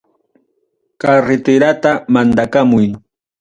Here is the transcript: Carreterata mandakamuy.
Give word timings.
Carreterata 1.03 1.91
mandakamuy. 2.13 2.87